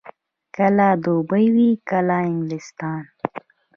کله 0.57 0.87
دوبۍ 1.03 1.45
وي، 1.55 1.69
کله 1.89 2.15
انګلستان. 2.31 3.01